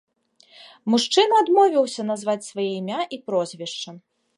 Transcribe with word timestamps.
Мужчына 0.93 1.35
адмовіўся 1.45 2.01
назваць 2.11 2.41
свае 2.51 2.69
імя 2.83 3.01
і 3.17 3.25
прозвішча. 3.31 4.01